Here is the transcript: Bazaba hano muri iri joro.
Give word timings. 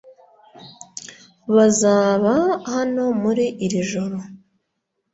Bazaba 1.55 2.33
hano 2.73 3.03
muri 3.21 3.45
iri 3.65 3.81
joro. 3.91 4.17